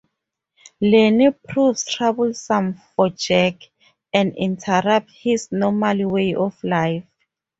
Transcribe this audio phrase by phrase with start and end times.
[0.81, 3.71] Lenny proves troublesome for Jake,
[4.11, 7.03] and interrupts his normal way of life.